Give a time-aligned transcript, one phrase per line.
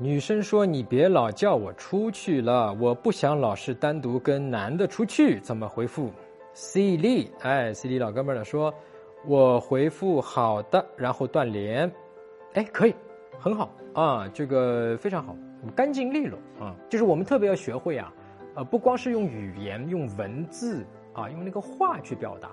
[0.00, 6.12] 女生说：“你别老叫我出去了，我不想老是单独跟男的出去。”怎么回复
[6.52, 8.72] ？C 力，哎，C 力老哥们儿说
[9.26, 11.90] ：“我回复好的，然后断联。”
[12.54, 12.94] 哎，可以，
[13.40, 15.36] 很好啊，这个非常好，
[15.74, 16.76] 干净利落啊。
[16.88, 18.14] 就是我们特别要学会啊，
[18.54, 22.50] 呃，不光是用语言、用文字啊，用那个话去表达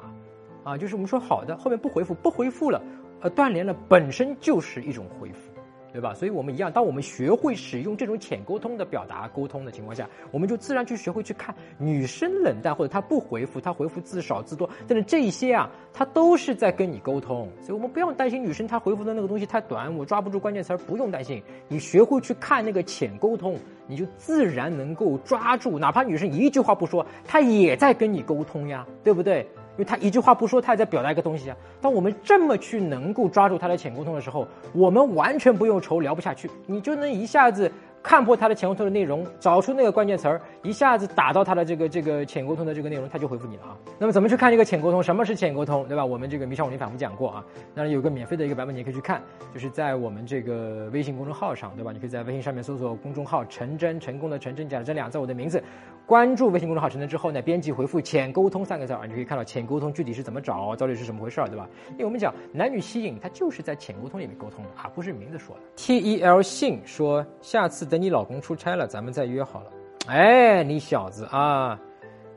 [0.63, 2.81] 啊，就是我们说好的，后面不回复，不回复了，
[3.21, 5.51] 呃，断联了，本身就是一种回复。
[5.95, 6.13] 对吧？
[6.13, 17.49] 所以我们一样，当我们学会使用这种浅沟通的表达沟通的情况下，我们就自然去学会去看女生冷淡或者她不回复，她回复字少字多，但是这些啊，她都是在跟你沟通。
[17.61, 21.41] 所以我们不用担心女生她回复的那个东西太短，我抓不住关键词儿，不用担心。
[21.69, 29.47] 你学会去看那个浅沟通，你就自然能够抓住，哪怕女生一句话不说，她也在跟你沟通呀，对不对？
[29.75, 31.57] 因为他一句话不说，他也在表达一个东西啊。
[31.81, 37.71] 当我们这么去能够抓住他的浅沟通的时候，我们完全不用愁聊不下去，你就能一下子。
[38.05, 43.75] 看破他的浅沟通的内容，找出那个关键词儿，一下子打到他的这个这个浅沟通的这个内容，他就回复你了啊。
[43.97, 45.01] 那么怎么去看这个浅沟通？
[45.01, 46.05] 什么是浅沟通，对吧？
[46.05, 47.43] 我们这个迷上武林反复讲过啊。
[47.73, 49.19] 那有个免费的一个版本，你可以去看，
[49.51, 51.91] 就是在我们这个微信公众号上，对吧？
[51.91, 55.63] 你可以在微信上面搜索公众号“陈真”，成功的陈真假的真两字，我的名字，
[56.05, 61.67] 关注微信公众号陈真之后呢，编辑回复“浅沟通”三个字啊，你可以看到浅沟通具体是怎么找，到底是怎么回事儿，对吧？
[61.93, 65.61] 因为我们讲男女吸引，它就是在浅沟通里面沟通的啊，不是名字说的。
[65.75, 68.75] T E L 信说，下次的等你老公出差。
[68.75, 69.71] 了，咱们再约好了。
[70.07, 71.79] 哎，你小子啊，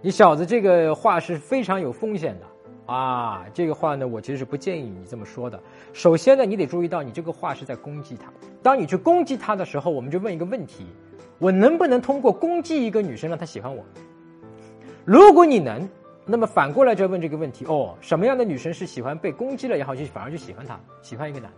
[0.01, 3.45] 你小子这个话是非常有风险的啊！
[3.53, 5.61] 这个话呢，我其实是不建议你这么说的。
[5.93, 8.33] 首先呢，你得注意到，你这个话是在攻击他。
[8.63, 10.87] 当你去攻击他的时候，我们就问一个问题：
[11.41, 13.85] 我能不能通过攻击一个女生让她喜欢我？
[15.05, 15.89] 如果你能，
[16.25, 21.57] 那么反过来就要问这个问题：哦，什么样的女生是喜欢被攻击了也好，就反而就喜欢他，喜欢一个男的，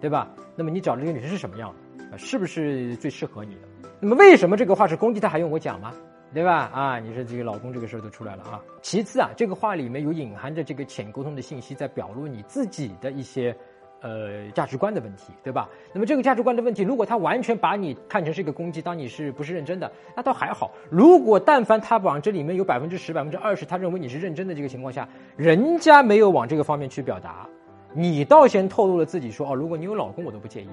[0.00, 0.28] 对吧？
[0.56, 1.76] 那么你找的这个女生是什么样的？
[2.16, 3.88] 是不是最适合你的？
[4.00, 5.92] 那么为什么这个话是攻击他还用我讲吗？
[6.34, 6.70] 对吧？
[6.74, 8.60] 啊，你说这个老公这个事儿都出来了啊。
[8.82, 13.56] 其次啊，这个话里面有隐含着这个浅沟通的信息，在表露你自己的一些
[14.02, 15.68] 呃价值观的问题，对吧？
[15.94, 20.72] 那么这个价值观的问题，如果他完全把你看成是一个攻击，当你是不是认真的，那倒还好。
[20.90, 27.48] 如果但凡他往这里面有百分之十、百分之二十，他认为你是认真的这个情况下，人家没有往这个方面去表达，
[27.94, 30.68] 你倒先透露了自己说哦，如果你有老公，我都不介意。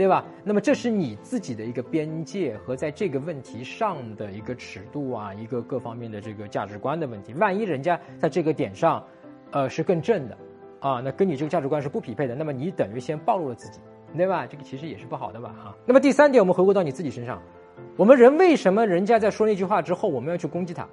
[0.00, 0.24] 对吧？
[0.42, 7.34] 那么这是你自己的一个边界和在这个问题上的一个尺度啊，一个各方面的这个价值观的问题。
[7.34, 9.04] 万一人家在这个点上，
[9.50, 10.38] 呃，是更正的，
[10.80, 13.78] 啊，那跟你这个价值观是不匹配的，那么你等于先暴露了自己，
[14.16, 14.46] 对吧？
[14.46, 15.76] 这个其实也是不好的吧，哈。
[15.84, 17.38] 那么第三点，我们回归到你自己身上，
[17.94, 20.88] 我们人为什么人家在说那句话之后，我们要去攻击他，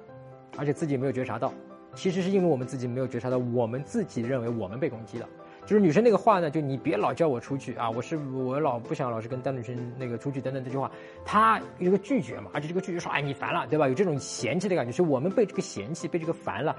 [0.58, 1.50] 而且自己没有觉察到？
[1.94, 5.26] 其实是因为我们自己没有觉察到，我们自己认为我们被攻击了。
[5.68, 7.90] 就是女生那个话呢，就你别老叫我出去啊！
[7.90, 10.90] 我是我老不想老是跟单女生那个出去等等这句话，
[11.26, 13.86] 她有个拒绝嘛，而且这个拒绝说哎你烦了，对吧？
[13.86, 16.74] 有这种嫌弃的感觉，是我们被这个嫌弃，被这个烦了，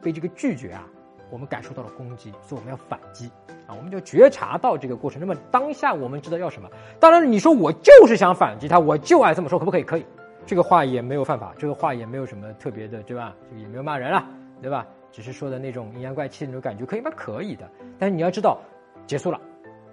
[0.00, 0.88] 被这个拒绝啊，
[1.30, 3.30] 我们感受到了攻击，所以我们要反击
[3.66, 3.76] 啊！
[3.76, 5.20] 我们就觉察到这个过程。
[5.20, 6.70] 那么当下我们知道要什么？
[6.98, 9.82] 当然你说我就是想反击他，我就爱这么说，可不可以？
[9.82, 10.06] 可以，
[10.46, 13.36] 这个话也没有犯法，这个话也没有什么特别的，对吧？
[13.50, 14.26] 这个也没有骂人了，
[14.62, 14.86] 对吧？
[15.12, 17.10] 只是说的那种阴阳怪气的那种感觉，可以吗？
[17.14, 17.70] 可以的。
[17.98, 18.58] 但是你要知道，
[19.06, 19.40] 结束了，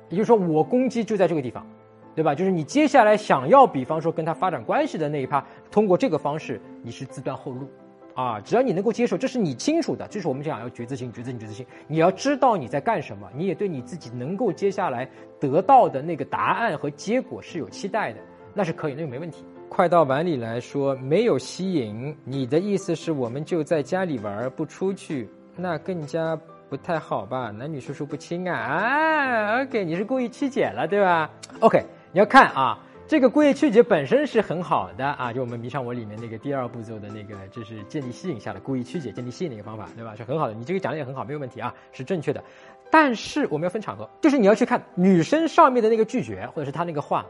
[0.08, 1.68] 也就是说我攻击就在这个地方，
[2.16, 2.34] 对吧？
[2.34, 7.68] 就是你接下来想要，比方说跟他发展关系的那一趴，通过这个方式，你是自断后路，
[8.16, 11.66] 啊，只要你能够接受，这是你清楚的，这是我们讲要觉知性、觉知性、觉知性。
[11.88, 15.08] 你要知道你在干什么，你也对你自己能够接下来
[15.40, 18.20] 得到的那个答案和结果是有期待的，
[18.54, 19.44] 那是可以，那个没问题。
[19.70, 26.38] 快到碗里来说没有吸引，你的意思是我们就在家里玩不出去，那更加
[26.68, 27.52] 不太好吧？
[27.52, 28.58] 男女授受不亲啊！
[28.58, 31.30] 啊，OK，你是故意曲解了对吧
[31.62, 31.82] ？OK，
[32.12, 40.14] 你要看啊，这个故意曲解本身是很好的啊，就我们迷上我里面那个第二步骤的那个，就是建立吸引下的故意曲解、建立吸引的一个方法，对吧？
[40.16, 42.44] 是很好的，你这个讲的也很好，没有问题啊，是正确的。
[42.92, 47.26] 但是我们要分场合，就是你要去看女生上面的那个拒绝，或者是她那个话，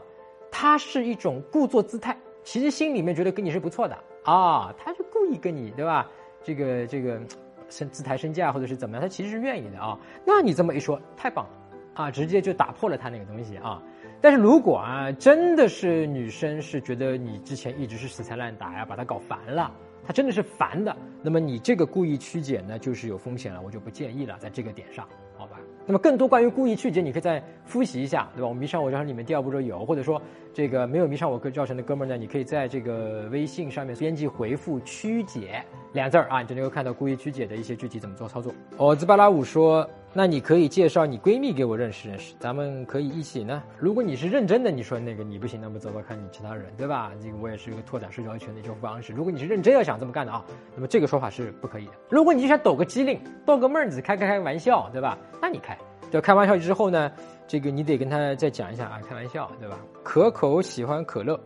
[0.50, 2.16] 它是一种故作姿态。
[2.42, 6.08] 其实心里面觉得跟你是不错的啊，他是故意跟你对吧？
[6.42, 7.20] 这个这个
[7.68, 9.98] 身自抬身价或者是怎么样，他其实是愿意的啊。
[10.24, 11.50] 那你这么一说，太棒了
[11.94, 13.82] 啊，直接就打破了他那个东西啊。
[14.22, 19.72] 但是如果啊，真的是女生是觉得你之前一直是死缠烂打呀，把她搞烦了，
[20.06, 25.58] 她真的是烦的，那么你这个故意曲解呢，就是有风险了，我就不建议了，在这个点上，好吧？
[25.90, 28.46] 那么更多关于故意曲解，你可以再复习一下，对吧？
[28.46, 30.22] 我们迷上我教程里面第二步骤有，或者说
[30.54, 35.60] 这个没有迷上我教程的哥们儿呢，你可以在这个微信上面编辑回复“曲解”
[35.92, 38.54] 两字儿啊，你就能够看到故意曲解的一些具体怎么做操作。
[38.76, 39.84] 哦，兹巴拉五说。
[40.12, 43.62] 那你可以介绍你闺蜜给我认识认识，咱们可以一起呢。
[43.78, 47.12] 如果你是认真的，你说那个你不行，那么走走看你其他人，对吧？
[47.22, 49.12] 这个我也是一个拓展社交圈的一种方式。
[49.12, 50.44] 如果你是认真要想这么干的啊，
[50.74, 51.92] 那么这个说法是不可以的。
[52.08, 55.16] 如果你就想抖个机灵，逗个闷子，开开开玩笑，对吧？
[55.40, 55.76] 那你开，
[56.10, 57.10] 就开玩笑之后呢，
[57.46, 59.78] 这个你得跟他再讲一下啊，开玩笑，对吧？
[60.02, 61.38] 可口喜欢可乐，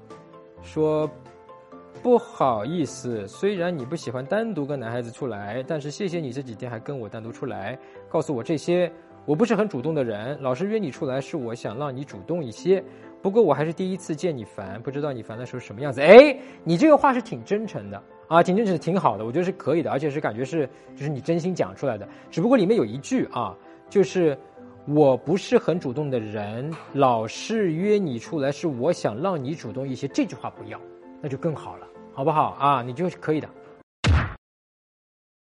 [0.62, 1.08] 说。
[2.02, 7.79] 不好意思，虽然你不喜欢单独跟男孩子出来，但是谢谢你这几天还跟我单独出来，
[8.11, 8.93] 告诉我这些。
[9.25, 12.85] 我不是很主动的人，老是约你出来是我想让你主动一些。
[13.23, 16.02] 不过我还是第一次见你烦，不知道你烦的时候什么样子。
[16.02, 22.06] 哎，你这个话是挺真诚的啊，挺真诚，挺好的，我觉得是可以的，而且是感觉是就是你真心讲出来的。
[22.31, 23.56] 只不过里面有一句啊，
[23.94, 24.37] 就是
[24.88, 30.81] 我不是很主动的人，老是约你出来是我想让你主动一些，这句话不要，
[31.23, 31.87] 那就更好了。
[32.12, 32.82] 好不好啊？
[32.82, 33.49] 你就可以的。